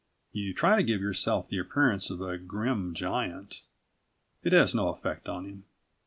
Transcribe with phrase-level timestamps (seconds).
[0.31, 3.61] You try to give yourself the appearance of a grim giant:
[4.41, 5.65] it has no effect on him.